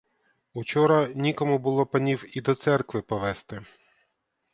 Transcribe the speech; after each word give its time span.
Учора 0.53 1.07
нікому 1.15 1.59
було 1.59 1.85
панів 1.85 2.37
і 2.37 2.41
до 2.41 2.55
церкви 2.55 3.01
повезти. 3.01 3.65